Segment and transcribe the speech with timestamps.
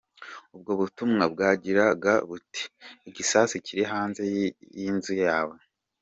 [0.55, 2.63] Ubwo butumwa bwagiraga buti,
[3.09, 4.21] “igisasu kiri hanze
[4.79, 5.57] y’inzu yawe.